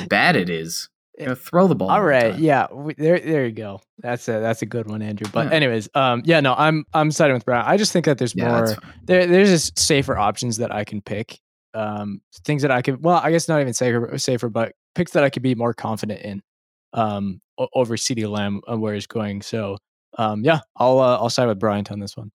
[0.08, 0.88] bad it is.
[1.18, 1.90] You know, throw the ball.
[1.90, 3.80] All right, all the yeah, we, there, there you go.
[3.98, 5.28] That's a that's a good one, Andrew.
[5.32, 5.52] But Yeah.
[5.54, 7.64] anyways, um, yeah, no, I'm I'm siding with Brown.
[7.66, 8.76] I just think that there's Yeah, more.
[9.04, 11.40] There, there's just safer options that I can pick.
[11.74, 13.02] Um, things that I could.
[13.02, 16.22] Well, I guess not even safer, safer, but picks that I could be more confident
[16.22, 16.42] in.
[16.92, 17.40] Um,
[17.74, 19.42] over CeeDee Lamb uh, where he's going.
[19.42, 19.76] So,
[20.18, 22.30] um, yeah, I'll uh, I'll side with Bryant on this one.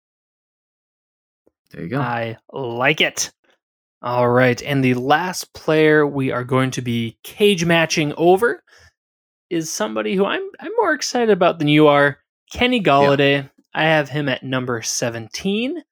[1.71, 1.99] There you go.
[1.99, 3.31] I like it.
[4.01, 4.61] All right.
[4.61, 8.63] And the last player we are going to be cage matching over
[9.49, 12.19] is somebody who I'm I'm more excited about than you are.
[12.51, 13.49] Kenny Golladay.
[13.73, 15.83] I have him at number 17,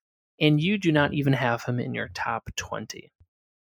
[0.41, 3.11] and you do not even have him in your top 20.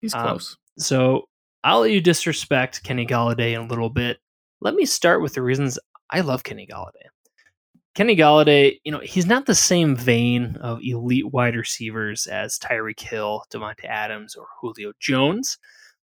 [0.01, 0.57] He's um, close.
[0.79, 1.29] So
[1.65, 4.19] I'll let you disrespect Kenny Golladay in a little bit.
[4.61, 7.09] Let me start with the reasons I love Kenny Golladay.
[7.97, 13.01] Kenny Golladay, you know, he's not the same vein of elite wide receivers as Tyreek
[13.01, 15.57] Hill, Davante Adams, or Julio Jones,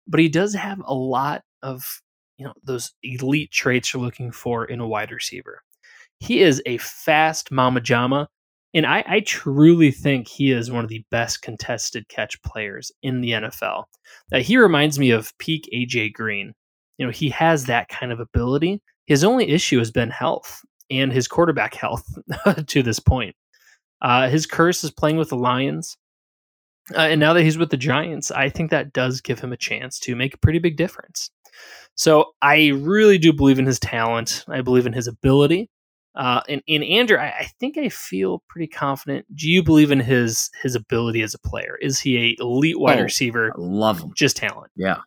[0.08, 1.84] but he does have a lot of,
[2.38, 5.62] you know, those elite traits you're looking for in a wide receiver.
[6.20, 8.30] He is a fast mama jama,
[8.74, 13.20] and I, I truly think he is one of the best contested catch players in
[13.20, 13.84] the NFL.
[14.32, 16.54] Uh, he reminds me of peak AJ Green.
[16.98, 18.82] You know, he has that kind of ability.
[19.06, 22.06] His only issue has been health and his quarterback health
[22.68, 23.36] to this point.
[24.02, 25.98] Uh, his curse is playing with the Lions.
[26.94, 29.58] Uh, and now that he's with the Giants, I think that does give him a
[29.58, 31.32] chance to make a pretty big difference.
[31.96, 34.44] So I really do believe in his talent.
[34.50, 35.70] I believe in his ability.
[36.16, 39.26] Uh, and, and Andrew, I, I think I feel pretty confident.
[39.36, 41.78] Do you believe in his his ability as a player?
[41.82, 43.48] Is he a elite wide Oh, receiver?
[43.52, 44.12] I love him.
[44.16, 44.72] Just talent.
[44.76, 44.98] Yeah,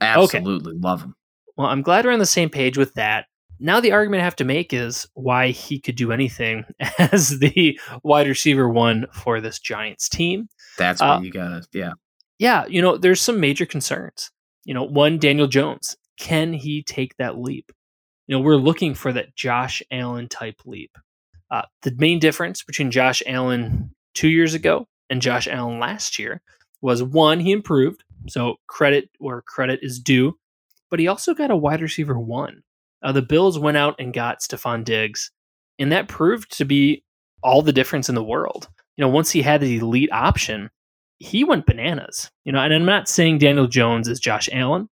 [0.00, 1.14] absolutely love him.
[1.56, 3.26] Well, I'm glad we're on the same page with that.
[3.60, 6.64] Now the argument I have to make is why he could do anything
[6.98, 10.48] as the wide receiver one for this Giants team.
[10.76, 11.62] That's Uh, what you gotta.
[11.72, 11.92] Yeah,
[12.38, 14.30] Yeah, you know, there's some major concerns.
[14.64, 15.96] You know, one, Daniel Jones.
[16.18, 17.72] Can he take that leap?
[18.26, 20.96] You know, we're looking for that Josh Allen type leap.
[21.50, 26.42] Uh, the main difference between Josh Allen two years ago and Josh Allen last year
[26.82, 28.04] was one, he improved.
[28.28, 30.36] So credit where credit is due.
[30.90, 32.62] But he also got a wide receiver one.
[33.02, 35.30] Uh, the Bills went out and got Stefon Diggs,
[35.78, 37.04] and that proved to be
[37.42, 38.68] all the difference in the world.
[38.96, 40.70] You know, once he had the elite option,
[41.18, 42.30] he went bananas.
[42.44, 44.88] You know, and I'm not saying Daniel Jones is Josh Allen,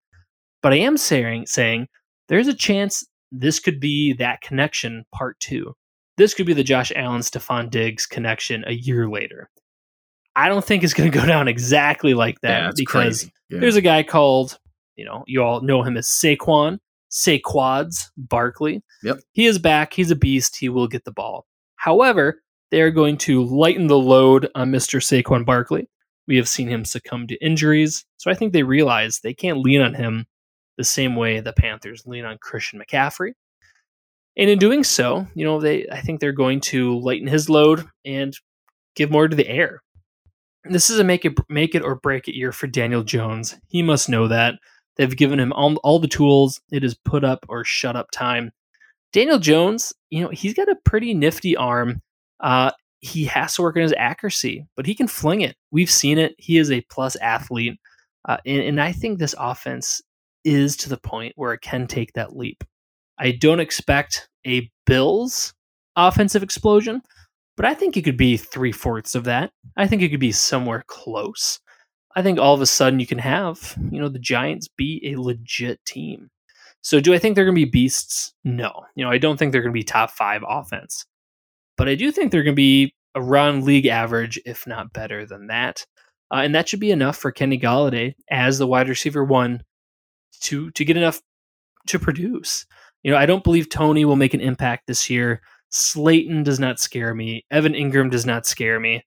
[0.61, 1.87] but I am saying saying
[2.29, 5.73] there's a chance this could be that connection part two.
[6.17, 9.49] This could be the Josh Allen Stefon Diggs connection a year later.
[10.35, 13.29] I don't think it's going to go down exactly like that yeah, because.
[13.49, 13.59] Yeah.
[13.59, 14.59] there's a guy called,
[14.97, 16.79] you know, you all know him as Saquon.
[17.11, 18.83] Saquon Barkley.
[19.03, 19.19] Yep.
[19.31, 19.93] He is back.
[19.93, 20.57] He's a beast.
[20.57, 21.45] He will get the ball.
[21.77, 22.41] However,
[22.71, 25.01] they are going to lighten the load on Mr.
[25.01, 25.89] Saquon Barkley.
[26.27, 29.81] We have seen him succumb to injuries, so I think they realize they can't lean
[29.81, 30.25] on him
[30.77, 33.31] the same way the Panthers lean on Christian McCaffrey.
[34.37, 37.87] And in doing so, you know, they I think they're going to lighten his load
[38.05, 38.37] and
[38.95, 39.81] give more to the air.
[40.65, 43.57] This is a make it make it or break it year for Daniel Jones.
[43.67, 44.55] He must know that.
[44.97, 46.59] They've given him all, all the tools.
[46.71, 48.51] It is put up or shut up time.
[49.13, 52.01] Daniel Jones, you know, he's got a pretty nifty arm.
[52.39, 55.55] Uh, he has to work on his accuracy, but he can fling it.
[55.71, 56.35] We've seen it.
[56.37, 57.79] He is a plus athlete.
[58.27, 60.01] Uh, and, and I think this offense
[60.43, 62.63] is to the point where it can take that leap.
[63.19, 65.53] I don't expect a Bills
[65.95, 67.01] offensive explosion,
[67.55, 69.51] but I think it could be three fourths of that.
[69.77, 71.59] I think it could be somewhere close.
[72.17, 75.21] I think all of a sudden you can have, you know, the Giants be a
[75.21, 76.31] legit team.
[76.81, 78.33] So do I think they're going to be beasts?
[78.43, 78.85] No.
[78.95, 81.05] You know, I don't think they're going to be top 5 offense.
[81.77, 85.45] But I do think they're going to be around league average if not better than
[85.47, 85.85] that.
[86.33, 89.61] Uh, and that should be enough for Kenny Golladay as the wide receiver 1
[90.41, 91.21] to to get enough
[91.89, 92.65] to produce.
[93.03, 95.39] You know, I don't believe Toney will make an impact this year.
[95.69, 97.45] Slayton does not scare me.
[97.51, 99.03] Evan Engram does not scare me.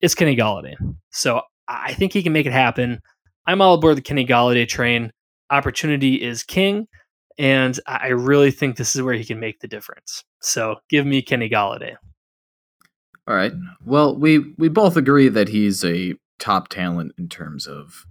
[0.00, 0.76] It's Kenny Golladay.
[1.10, 3.00] So I think he can make it happen.
[3.46, 5.12] I'm all aboard the Kenny Golladay train.
[5.50, 6.88] Opportunity is king,
[7.38, 10.24] and I really think this is where he can make the difference.
[10.40, 11.96] So give me Kenny Golladay.
[13.26, 13.52] All right.
[13.84, 18.04] Well, we we both agree that he's a top talent in terms of,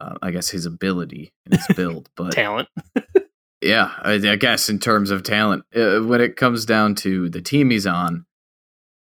[0.00, 2.08] uh, I guess, his ability and his build.
[2.16, 2.68] But talent.
[3.60, 7.40] yeah, I, I, guess in terms of talent, uh, when it comes down to the
[7.40, 8.26] team he's on,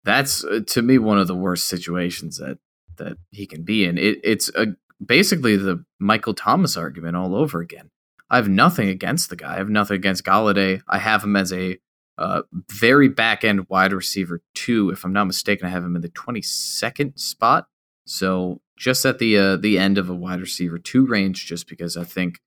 [0.04, 2.58] that's uh, to me one of the worst situations that
[3.00, 3.98] that he can be in.
[3.98, 4.68] It, it's a,
[5.04, 7.90] basically the Michael Thomas argument all over again.
[8.30, 9.56] I have nothing against the guy.
[9.56, 10.82] I have nothing against Golladay.
[10.88, 11.78] I have him as a
[12.18, 14.90] uh, very back end wide receiver two.
[14.92, 17.68] If I'm not mistaken, I have him in the 22nd spot.
[18.06, 21.98] So just at the uh, the end of a wide receiver two range, just because
[21.98, 22.40] I think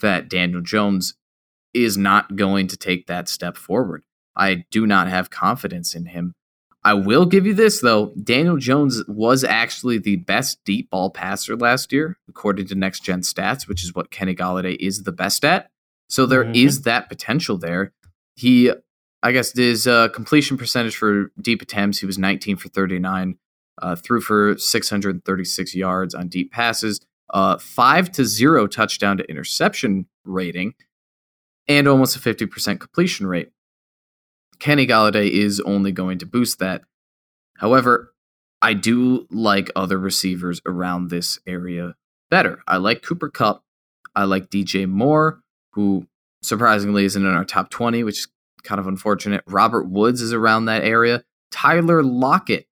[0.00, 1.14] that Daniel Jones
[1.72, 4.04] is not going to take that step forward.
[4.36, 6.34] I do not have confidence in him
[6.84, 8.12] I will give you this though.
[8.22, 13.22] Daniel Jones was actually the best deep ball passer last year, according to Next Gen
[13.22, 15.70] Stats, which is what Kenny Golladay is the best at.
[16.08, 16.54] So there mm-hmm.
[16.54, 17.92] is that potential there.
[18.36, 18.70] He,
[19.22, 23.38] I guess, his uh, completion percentage for deep attempts, he was 19 for 39,
[23.80, 27.00] uh, threw for 636 yards on deep passes,
[27.32, 30.74] uh, five to zero touchdown to interception rating,
[31.66, 33.50] and almost a 50% completion rate.
[34.58, 36.82] Kenny Golladay is only going to boost that.
[37.58, 38.12] However,
[38.62, 41.94] I do like other receivers around this area
[42.30, 42.62] better.
[42.66, 43.62] I like Cooper Kupp.
[44.14, 45.40] I like DJ Moore,
[45.72, 46.06] who
[46.42, 48.28] surprisingly isn't in our top 20, which is
[48.62, 49.42] kind of unfortunate.
[49.46, 51.24] Robert Woods is around that area.
[51.50, 52.66] Tyler Lockett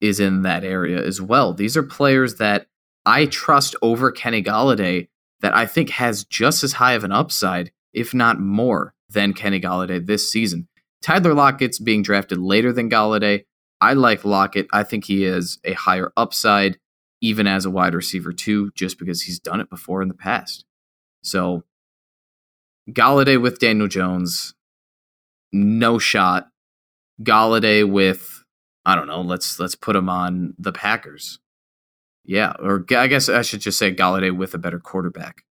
[0.00, 1.52] is in that area as well.
[1.52, 2.66] These are players that
[3.04, 5.08] I trust over Kenny Golladay
[5.40, 9.60] that I think has just as high of an upside, if not more, than Kenny
[9.60, 10.68] Golladay this season.
[11.02, 13.44] Tyler Lockett's being drafted later than Golladay.
[13.80, 14.66] I like Lockett.
[14.72, 16.78] I think he is a higher upside,
[17.20, 20.64] even as a wide receiver, too, just because he's done it before in the past.
[21.22, 21.64] So,
[22.90, 24.54] Golladay with Daniel Jones,
[25.52, 26.48] no shot.
[27.22, 28.44] Golladay with,
[28.84, 31.38] I don't know, let's let's put him on the Packers.
[32.24, 35.45] Yeah, or I guess I should just say Golladay with a better quarterback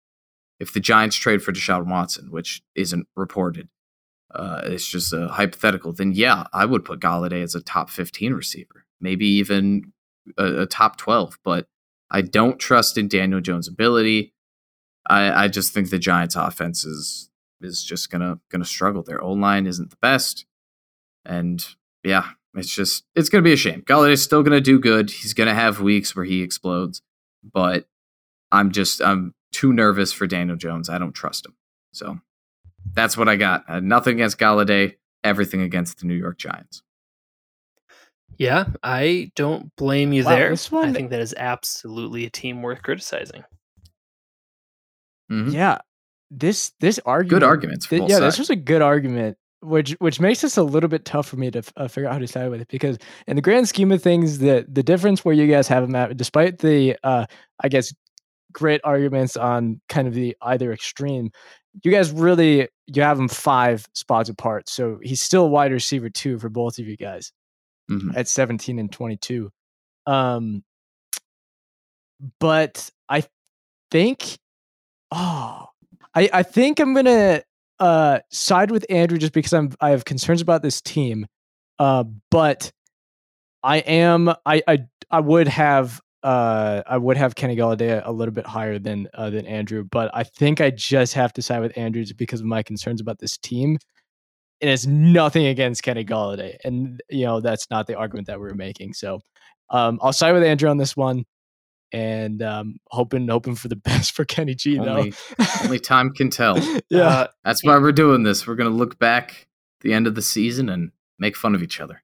[0.63, 3.69] if the Giants trade for Deshaun Watson, which isn't reported,
[4.33, 8.33] uh, it's just a hypothetical, then yeah, I would put Golladay as a top 15
[8.33, 9.93] receiver, maybe even
[10.39, 11.41] a, a top 12.
[11.43, 11.67] But
[12.13, 14.35] I don't trust in Daniel Jones' ability.
[15.11, 17.29] I, I just think the Giants' offense is
[17.61, 19.03] is just gonna gonna struggle.
[19.03, 20.47] Their O line isn't the best,
[21.25, 21.67] and
[22.05, 23.83] yeah, it's just it's gonna be a shame.
[23.83, 25.11] Golladay's still gonna do good.
[25.11, 27.03] He's gonna have weeks where he explodes,
[27.43, 27.89] but
[28.53, 30.89] I'm just I'm too nervous for Daniel Jones.
[30.89, 31.55] I don't trust him.
[31.93, 32.19] So
[32.95, 33.65] that's what I got.
[33.69, 36.83] Uh, nothing against Golladay, everything against the New York Giants.
[38.39, 40.57] Yeah, I don't blame you wow, there.
[40.71, 43.45] One, I think that is absolutely a team worth criticizing.
[45.31, 45.51] Mm-hmm.
[45.51, 45.79] Yeah,
[46.31, 47.87] this this argument, good arguments.
[47.87, 48.25] Th- yeah, sides.
[48.25, 51.51] this was a good argument, which which makes this a little bit tough for me
[51.51, 54.03] to uh, figure out how to side with it because in the grand scheme of
[54.03, 57.27] things, the the difference where you guys have them at, despite the uh,
[57.61, 57.95] I guess
[58.53, 61.31] great arguments on kind of the either extreme.
[61.83, 66.39] You guys really you have him five spots apart, so he's still wide receiver two
[66.39, 67.33] for both of you guys
[67.91, 68.11] mm-hmm.
[68.17, 69.51] at 17 and 22.
[70.07, 70.63] Um,
[72.39, 73.25] but I
[73.91, 74.39] think,
[75.11, 75.67] oh,
[76.15, 77.43] I, I think I'm gonna
[77.79, 81.27] uh, side with Andrew just because I'm I have concerns about this team.
[81.79, 82.71] Uh, but
[83.63, 88.33] I am I I I would have uh I would have Kenny Golladay a, little
[88.33, 91.77] bit higher than uh, than Andrew, but I think I just have to side with
[91.77, 93.79] Andrews because of my concerns about this team.
[94.61, 98.55] It has nothing against Kenny Golladay, and you know that's not the argument that we're
[98.55, 98.95] making.
[98.95, 99.21] So
[99.71, 101.25] um, I'll side with Andrew on this one,
[101.93, 104.77] and um, hoping hoping for the best for Kenny G.
[104.79, 105.15] Though Only,
[105.65, 106.59] only time can tell.
[106.89, 108.47] yeah, Uh, That's why we're doing this.
[108.47, 109.49] We're gonna look back
[109.81, 112.03] the end of the season and make fun of each other.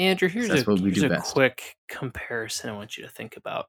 [0.00, 1.32] Andrew, here's a, here's a best.
[1.34, 3.66] quick comparison I want you to think about.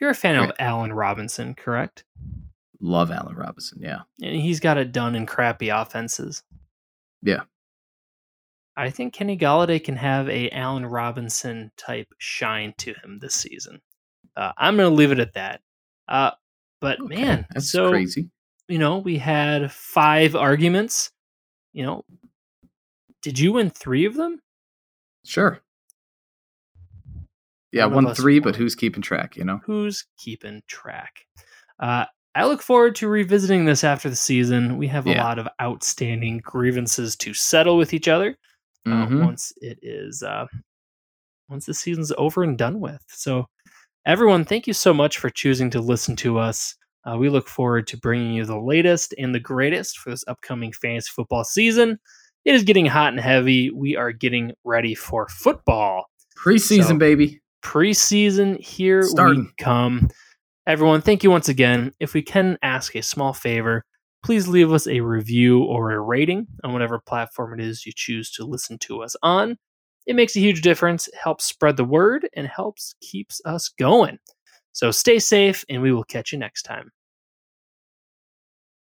[0.00, 0.54] You're a fan of Right.
[0.58, 2.04] Allen Robinson, correct?
[2.80, 3.78] Love Allen Robinson.
[3.82, 4.00] Yeah.
[4.22, 6.42] And he's got it done in crappy offenses.
[7.22, 7.42] Yeah.
[8.76, 13.80] I think Kenny Golladay can have a Allen Robinson type shine to him this season.
[14.36, 15.60] Uh, I'm going to leave it at that.
[16.08, 16.30] Uh,
[16.80, 18.30] but Okay, man, that's so crazy.
[18.68, 21.10] you know, we had five arguments.
[21.74, 22.04] You know,
[23.22, 24.40] did you win three of them?
[25.24, 25.60] Sure.
[27.72, 29.36] Yeah, one, three, but who's keeping track?
[29.36, 29.60] You know.
[29.64, 31.24] Who's keeping track?
[31.78, 32.04] Uh,
[32.34, 34.76] I look forward to revisiting this after the season.
[34.76, 38.36] We have a lot of outstanding grievances to settle with each other
[38.86, 39.24] uh, Mhm.
[39.24, 40.46] once it is uh,
[41.48, 43.02] once the season's over and done with.
[43.08, 43.46] So,
[44.06, 46.74] everyone, thank you so much for choosing to listen to us.
[47.04, 50.72] Uh, we look forward to bringing you the latest and the greatest for this upcoming
[50.72, 51.98] fantasy football season.
[52.44, 53.70] It is getting hot and heavy.
[53.70, 56.06] We are getting ready for football.
[56.42, 57.40] Preseason, So- baby.
[57.62, 60.08] preseason here we come.
[60.66, 61.92] Everyone thank you once again.
[62.00, 63.84] If we can ask a small favor
[64.22, 68.30] please leave us a review or a rating on whatever platform it is you choose
[68.30, 69.56] to listen to us on.
[70.06, 74.18] It makes a huge difference helps spread the word and helps keeps us going.
[74.72, 76.90] So stay safe and we will catch you next time